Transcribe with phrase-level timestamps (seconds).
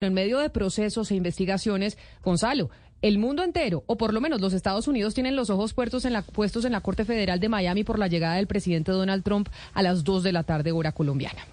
[0.00, 2.70] En medio de procesos e investigaciones, Gonzalo,
[3.02, 6.12] el mundo entero, o por lo menos los Estados Unidos, tienen los ojos puestos en
[6.12, 9.48] la, puestos en la Corte Federal de Miami por la llegada del presidente Donald Trump
[9.74, 11.44] a las 2 de la tarde, hora colombiana.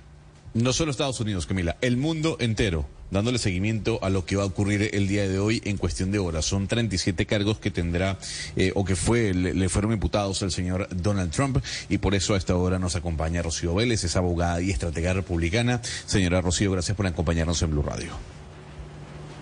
[0.54, 4.46] No solo Estados Unidos, Camila, el mundo entero dándole seguimiento a lo que va a
[4.46, 6.46] ocurrir el día de hoy en cuestión de horas.
[6.46, 8.18] Son 37 cargos que tendrá
[8.55, 11.57] eh, o que fue le, fueron imputados al señor Donald Trump
[11.89, 15.82] y por eso a esta hora nos acompaña Rocío Vélez, es abogada y estratega republicana.
[16.05, 18.12] Señora Rocío, gracias por acompañarnos en Blue Radio.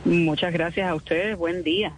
[0.06, 1.94] Muchas gracias a ustedes, buen día.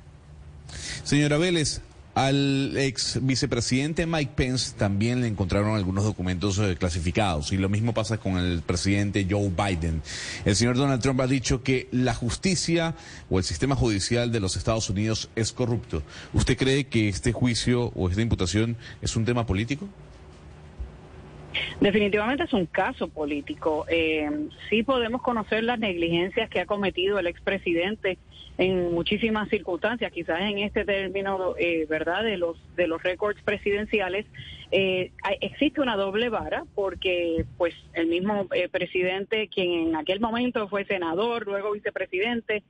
[1.03, 1.81] Señora Vélez,
[2.15, 7.93] al ex vicepresidente Mike Pence también le encontraron algunos documentos eh, clasificados y lo mismo
[7.93, 10.01] pasa con el presidente Joe Biden.
[10.45, 12.95] El señor Donald Trump ha dicho que la justicia
[13.29, 16.03] o el sistema judicial de los Estados Unidos es corrupto.
[16.33, 19.89] ¿Usted cree que este juicio o esta imputación es un tema político?
[21.79, 23.85] Definitivamente es un caso político.
[23.89, 24.29] Eh,
[24.69, 28.17] sí podemos conocer las negligencias que ha cometido el expresidente
[28.57, 34.25] en muchísimas circunstancias, quizás en este término, eh, ¿verdad?, de los, de los récords presidenciales,
[34.71, 35.11] eh,
[35.41, 40.85] existe una doble vara porque, pues, el mismo eh, presidente, quien en aquel momento fue
[40.85, 42.63] senador, luego vicepresidente,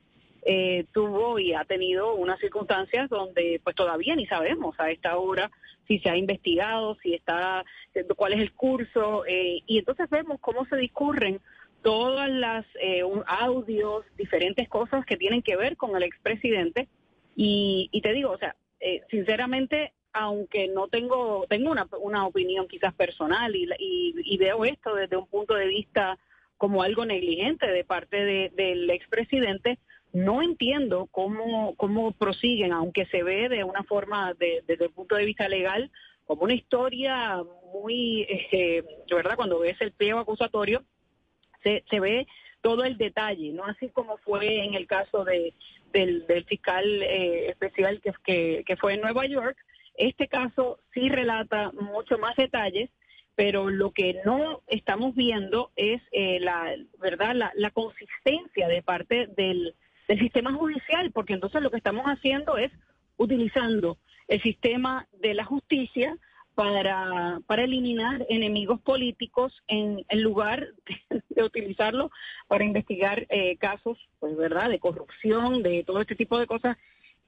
[0.46, 5.50] eh, tuvo y ha tenido unas circunstancias donde pues todavía ni sabemos a esta hora
[5.86, 7.64] si se ha investigado, si está,
[8.16, 11.40] cuál es el curso, eh, y entonces vemos cómo se discurren
[11.82, 16.88] todas las eh, audios, diferentes cosas que tienen que ver con el expresidente,
[17.36, 22.66] y, y te digo, o sea, eh, sinceramente, aunque no tengo, tengo una, una opinión
[22.66, 26.18] quizás personal y, y, veo esto desde un punto de vista
[26.56, 29.78] como algo negligente de parte de, del expresidente,
[30.16, 35.26] no entiendo cómo, cómo prosiguen, aunque se ve de una forma, desde el punto de
[35.26, 35.90] vista legal,
[36.24, 37.42] como una historia
[37.74, 39.36] muy, eh, ¿verdad?
[39.36, 40.82] Cuando ves el pliego acusatorio,
[41.62, 42.26] se, se ve
[42.62, 45.52] todo el detalle, no así como fue en el caso de,
[45.92, 49.58] del, fiscal eh, especial que, que, que fue en Nueva York.
[49.98, 52.88] Este caso sí relata mucho más detalles,
[53.34, 59.26] pero lo que no estamos viendo es eh, la verdad la, la, consistencia de parte
[59.36, 59.74] del,
[60.08, 62.72] del sistema judicial, porque entonces lo que estamos haciendo es
[63.16, 66.16] utilizando el sistema de la justicia
[66.54, 70.68] para, para eliminar enemigos políticos en, en lugar
[71.28, 72.10] de, utilizarlo
[72.48, 76.76] para investigar eh, casos, pues verdad, de corrupción, de todo este tipo de cosas.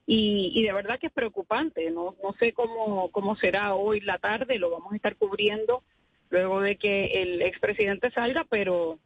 [0.07, 1.91] Y, y de verdad que es preocupante.
[1.91, 5.83] No, no sé cómo, cómo será hoy la tarde, lo vamos a estar cubriendo
[6.31, 8.97] luego de que el expresidente salga, pero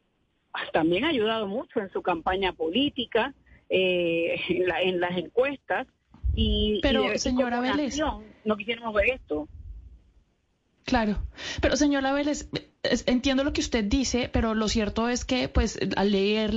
[0.72, 3.34] también ha ayudado mucho en su campaña política
[3.76, 4.40] eh,
[4.84, 5.88] en, las encuestas.
[6.36, 7.98] Y, Pero, señora Vélez.
[8.46, 9.48] No quisiéramos ver esto.
[10.86, 11.18] Claro,
[11.62, 12.50] pero señora Vélez,
[12.84, 16.54] entiendo lo que usted dice, pero lo cierto es que, pues, al leer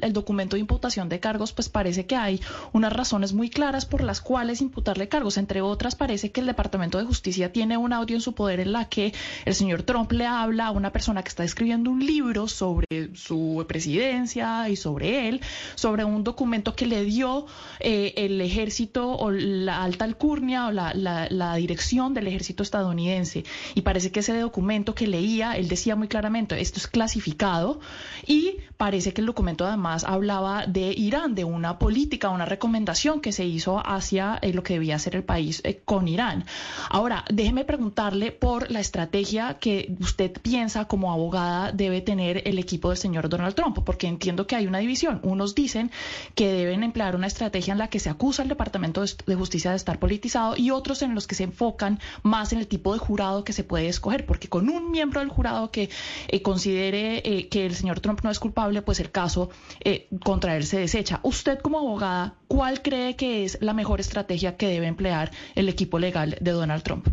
[0.00, 2.40] el documento de imputación de cargos, pues parece que hay
[2.72, 5.36] unas razones muy claras por las cuales imputarle cargos.
[5.36, 8.72] Entre otras, parece que el Departamento de Justicia tiene un audio en su poder en
[8.72, 9.12] la que
[9.44, 13.62] el señor Trump le habla a una persona que está escribiendo un libro sobre su
[13.68, 15.42] presidencia y sobre él,
[15.74, 17.44] sobre un documento que le dio
[17.80, 23.44] eh, el ejército o la alta alcurnia o la, la dirección del ejército estadounidense.
[23.74, 27.80] Y parece que ese documento que leía él decía muy claramente, esto es clasificado
[28.26, 33.32] y parece que el documento además hablaba de Irán, de una política, una recomendación que
[33.32, 36.44] se hizo hacia eh, lo que debía ser el país eh, con Irán.
[36.90, 42.90] Ahora, déjeme preguntarle por la estrategia que usted piensa como abogada debe tener el equipo
[42.90, 45.20] del señor Donald Trump, porque entiendo que hay una división.
[45.22, 45.90] Unos dicen
[46.34, 49.76] que deben emplear una estrategia en la que se acusa al Departamento de Justicia de
[49.76, 53.44] estar politizado y otros en los que se enfocan más en el tipo de jurado
[53.44, 55.88] que se puede escoger, porque con un miembro del jurado que
[56.28, 59.50] eh, considere eh, que el señor Trump no es culpable, pues el caso
[59.80, 61.20] eh, contra él se desecha.
[61.22, 65.98] Usted como abogada, ¿cuál cree que es la mejor estrategia que debe emplear el equipo
[65.98, 67.06] legal de Donald Trump?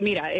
[0.00, 0.30] mira,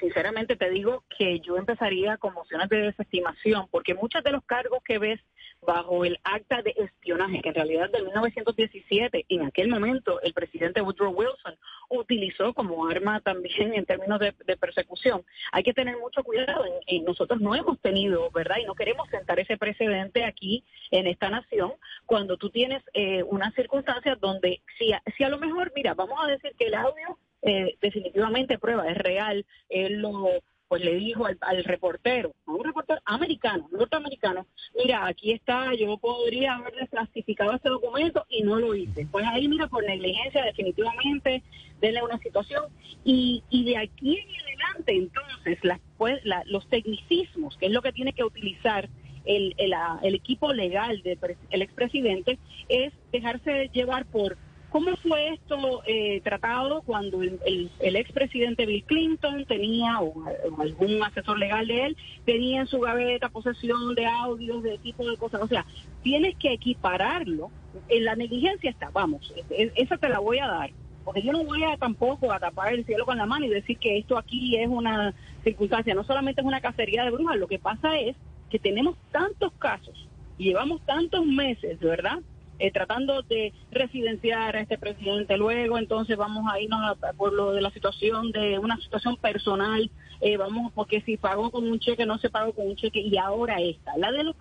[0.00, 4.82] sinceramente te digo que yo empezaría con mociones de desestimación, porque muchos de los cargos
[4.82, 5.20] que ves
[5.64, 10.80] bajo el acta de espionaje, que en realidad de 1917, en aquel momento el presidente
[10.80, 11.56] Woodrow Wilson
[11.88, 15.24] utilizó como arma también en términos de, persecución.
[15.52, 16.64] Hay que tener mucho cuidado.
[16.86, 18.56] Y nosotros no hemos tenido, ¿verdad?
[18.60, 21.72] Y no queremos sentar ese precedente aquí en esta nación
[22.06, 26.18] cuando tú tienes eh, unas circunstancias donde si a, si a lo mejor, mira, vamos
[26.22, 30.42] a decir que el audio eh, definitivamente prueba, es real, él lo
[30.72, 36.54] pues le dijo al, reportero, a un reportero americano, norteamericano, mira, aquí está, yo podría
[36.54, 39.06] haber desclasificado este documento y no lo hice.
[39.12, 41.42] Pues ahí, mira, por negligencia definitivamente,
[41.78, 42.64] denle una situación.
[43.04, 47.92] Y, y de aquí en adelante, entonces, las, pues, los tecnicismos, que es lo que
[47.92, 48.88] tiene que utilizar
[49.26, 52.38] el, el, equipo legal del expresidente
[52.70, 54.38] es dejarse llevar por
[54.72, 60.14] ¿Cómo fue esto eh, tratado cuando el, el, expresidente Bill Clinton tenía, o,
[60.58, 65.18] algún asesor legal de él, tenía en su gaveta posesión de audios, de tipo de
[65.18, 65.42] cosas?
[65.42, 65.66] O sea,
[66.02, 67.50] tienes que equipararlo.
[67.90, 70.70] En la negligencia está, vamos, esa te la voy a dar.
[71.04, 73.76] Porque yo no voy a tampoco a tapar el cielo con la mano y decir
[73.76, 75.12] que esto aquí es una
[75.44, 78.16] circunstancia, no solamente es una cacería de brujas, lo que pasa es
[78.48, 80.08] que tenemos tantos casos
[80.38, 82.20] y llevamos tantos meses, ¿verdad?
[82.62, 85.36] Eh, tratando de residenciar a este presidente.
[85.36, 89.90] Luego, entonces, vamos a irnos por lo de la situación de una situación personal.
[90.20, 93.00] Eh, vamos, porque si pagó con un cheque, no se pagó con un cheque.
[93.00, 93.96] Y ahora esta.
[93.96, 94.36] La de los,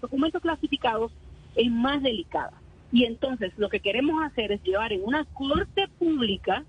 [0.00, 1.12] documentos clasificados
[1.56, 2.54] es más delicada.
[2.90, 6.64] Y entonces, lo que queremos hacer es llevar en una corte pública,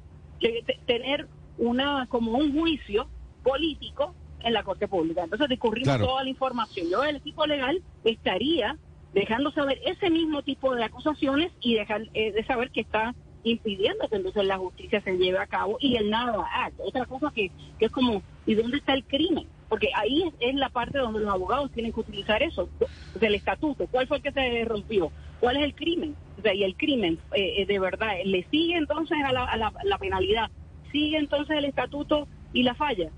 [0.86, 3.07] tener una como un juicio
[3.42, 5.24] político en la corte pública.
[5.24, 6.88] Entonces, discurrimos toda la información.
[6.92, 8.78] Yo, el equipo legal, estaría
[9.14, 14.08] dejando saber ese mismo tipo de acusaciones y dejar eh, de saber que está impidiendo
[14.10, 16.80] que entonces la justicia se lleve a cabo y el nada Act.
[16.80, 19.48] Otra cosa que, que es como, ¿y dónde está el crimen?
[19.70, 22.70] Porque ahí es, la parte donde los abogados tienen que utilizar eso,
[23.20, 23.88] del estatuto.
[23.88, 25.12] ¿Cuál fue el que se rompió?
[25.40, 26.16] ¿Cuál es el crimen?
[26.38, 29.58] O sea, y el crimen, eh, eh, de verdad, ¿le sigue entonces a la, a
[29.58, 30.50] la penalidad?
[30.92, 33.12] ¿Sigue entonces el estatuto y la falla?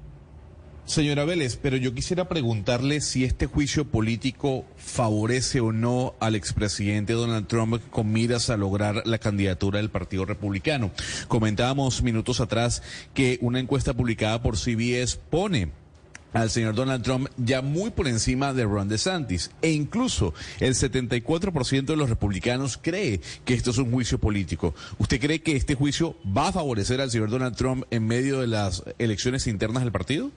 [0.85, 7.13] Señora Vélez, pero yo quisiera preguntarle si este juicio político favorece o no al expresidente
[7.13, 10.91] Donald Trump con miras a lograr la candidatura del Partido Republicano.
[11.27, 12.83] Comentábamos minutos atrás
[13.13, 15.71] que una encuesta publicada por CBS pone
[16.33, 19.51] al señor Donald Trump ya muy por encima de Ron DeSantis.
[19.61, 24.73] E incluso el 74% de los republicanos cree que esto es un juicio político.
[24.97, 28.47] ¿Usted cree que este juicio va a favorecer al señor Donald Trump en medio de
[28.47, 30.31] las elecciones internas del partido?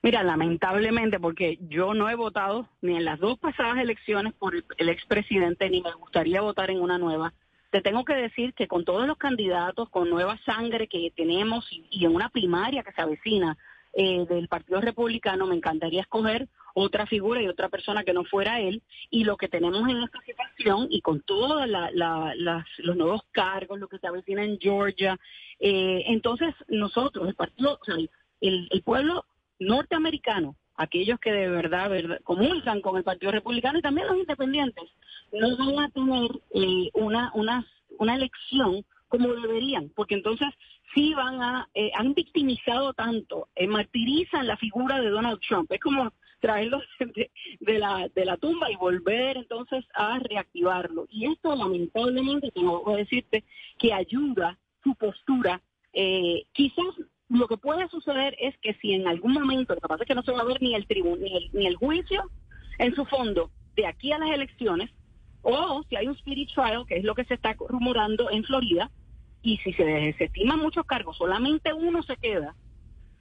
[0.00, 4.88] Mira, lamentablemente, porque yo no he votado ni en las dos pasadas elecciones por el
[4.88, 7.34] expresidente, ni me gustaría votar en una nueva.
[7.70, 12.04] Te tengo que decir que con todos los candidatos, con nueva sangre que tenemos y,
[12.04, 13.58] en una primaria que se avecina
[13.92, 18.60] eh, del Partido Republicano, me encantaría escoger otra figura y otra persona que no fuera
[18.60, 18.82] él.
[19.10, 23.98] Y lo que tenemos en esta situación y con todos los nuevos cargos, lo que
[23.98, 25.18] se avecina en Georgia,
[25.58, 29.24] eh, entonces nosotros, el partido, o sea, el, el pueblo
[29.58, 31.90] norteamericanos, aquellos que de verdad,
[32.24, 34.84] comulgan con el Partido Republicano y también los independientes,
[35.32, 37.66] no van a tener eh, una, una,
[37.98, 40.48] una elección como deberían, porque entonces
[40.94, 45.70] sí van a, eh, han victimizado tanto, eh, martirizan la figura de Donald Trump.
[45.72, 46.80] Es como traerlo
[47.60, 51.06] de, la, de la tumba y volver entonces a reactivarlo.
[51.10, 53.44] Y esto lamentablemente, tengo que decirte,
[53.78, 55.60] que ayuda su postura,
[55.92, 56.94] eh, quizás
[57.28, 60.14] lo que puede suceder es que si en algún momento, lo que pasa es que
[60.14, 62.22] no se va a ver ni el, ni ni el juicio
[62.78, 64.90] en su fondo de aquí a las elecciones,
[65.42, 68.90] o si hay un spirit trial, que es lo que se está rumorando en Florida,
[69.42, 72.54] y si se desestiman muchos cargos, solamente uno se queda,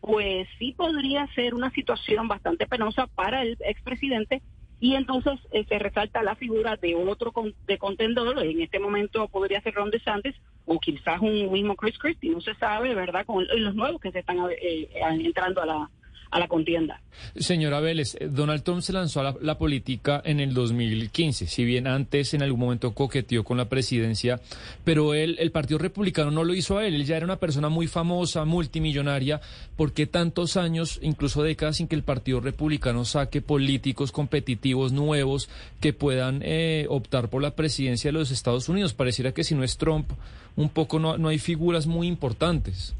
[0.01, 4.41] pues sí podría ser una situación bastante penosa para el expresidente
[4.79, 7.33] y entonces eh, se resalta la figura de otro
[7.65, 10.35] de contendor, en este momento podría ser Ron DeSantis
[10.67, 13.25] o quizás un mismo Chris Christie, no se sabe, ¿verdad?
[13.25, 15.89] Con los nuevos que se están eh, entrando a la,
[16.31, 17.01] a la contienda.
[17.35, 21.87] Señora Vélez, eh, Donald Trump se lanzó a la, política en el 2015, si bien
[21.87, 24.39] antes en algún momento coqueteó con la presidencia,
[24.83, 27.69] pero él, el Partido Republicano no lo hizo a él, él ya era una persona
[27.69, 29.41] muy famosa, multimillonaria,
[29.75, 35.49] ¿por qué tantos años, incluso décadas, sin que el Partido Republicano saque políticos competitivos nuevos
[35.79, 38.93] que puedan eh, optar por la presidencia de los Estados Unidos?
[38.93, 40.11] Pareciera que si no es Trump,
[40.55, 42.95] un poco no, no hay figuras muy importantes.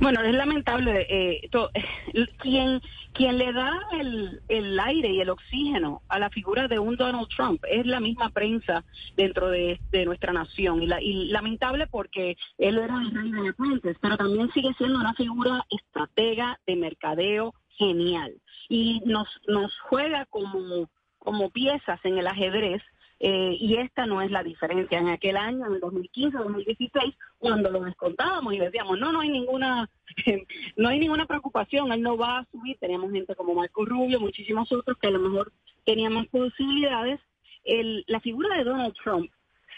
[0.00, 1.06] Bueno, es lamentable.
[1.10, 1.50] Eh,
[2.38, 2.80] quien,
[3.12, 7.28] quien le da el, el, aire y el oxígeno a la figura de un Donald
[7.28, 8.82] Trump es la misma prensa
[9.16, 10.82] dentro de, nuestra nación.
[10.82, 14.98] Y, la, y, lamentable porque él era el rey de puentes, pero también sigue siendo
[14.98, 18.34] una figura estratega de mercadeo genial.
[18.70, 20.88] Y nos, nos juega como,
[21.18, 22.82] como piezas en el ajedrez
[23.22, 24.98] eh, y esta no es la diferencia.
[24.98, 29.28] En aquel año, en el 2015, 2016, cuando lo descontábamos y decíamos, no, no hay
[29.28, 29.90] ninguna,
[30.76, 32.78] no hay ninguna preocupación, él no va a subir.
[32.78, 35.52] Teníamos gente como Marco Rubio, muchísimos otros que a lo mejor
[35.84, 37.20] teníamos posibilidades.
[37.62, 39.30] El, la figura de Donald Trump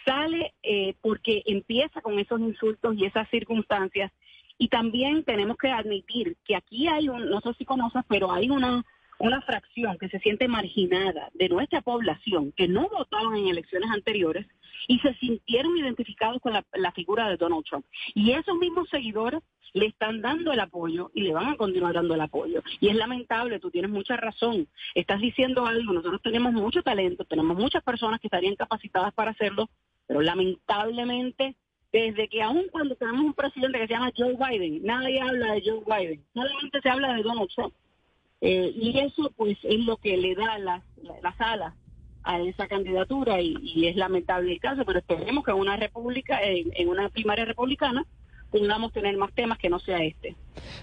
[0.04, 4.12] sale eh, porque empieza con esos insultos y esas circunstancias.
[4.56, 8.50] Y también tenemos que admitir que aquí hay un, no sé si conoces, pero hay
[8.50, 8.84] una
[9.18, 14.46] una fracción que se siente marginada de nuestra población, que no votaban en elecciones anteriores
[14.88, 17.86] y se sintieron identificados con la figura de Donald Trump.
[18.14, 19.42] Y esos mismos seguidores
[19.74, 22.62] le están dando el apoyo y le van a continuar dando el apoyo.
[22.80, 24.68] Y es lamentable, tú tienes mucha razón.
[24.94, 29.68] Estás diciendo algo, nosotros tenemos mucho talento, tenemos muchas personas que estarían capacitadas para hacerlo,
[30.06, 31.56] pero lamentablemente
[31.92, 35.62] desde que aún cuando tenemos un presidente que se llama Joe Biden, nadie habla de
[35.62, 37.74] Joe Biden, solamente se habla de Donald Trump.
[38.44, 40.82] Eh, y eso pues es lo que le da las,
[41.22, 41.74] las alas
[42.24, 46.88] a esa candidatura y, es lamentable el caso, pero esperemos que en una república, en
[46.88, 48.04] una primaria republicana,
[48.52, 50.36] podamos tener más temas que no sea este.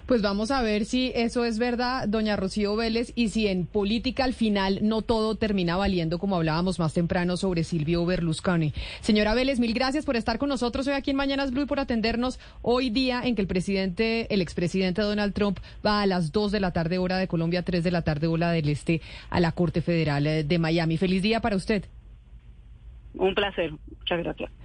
[0.08, 4.24] Pues vamos a ver si eso es verdad, doña Rocío Vélez, y si en política
[4.24, 8.74] al final no todo termina valiendo, como hablábamos más temprano sobre Silvio Berlusconi.
[9.02, 11.80] Señora Vélez, mil gracias por estar con nosotros hoy aquí en Mañanas Blue y por
[11.80, 16.52] atendernos hoy día en que el presidente, el expresidente Donald Trump va a las 2
[16.52, 19.52] de la tarde hora de Colombia, 3 de la tarde hora del Este a la
[19.52, 20.98] Corte Federal de Miami.
[20.98, 21.86] Feliz día para usted.
[23.14, 23.72] Un placer.
[23.72, 24.60] Muchas gracias.